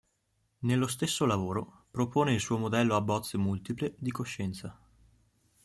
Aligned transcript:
Nello 0.61 0.87
stesso 0.87 1.27
lavoro 1.27 1.85
propone 1.91 2.33
il 2.33 2.39
suo 2.39 2.57
Modello 2.57 2.95
a 2.95 3.01
bozze 3.01 3.37
multiple 3.37 3.93
di 3.99 4.09
coscienza. 4.09 4.75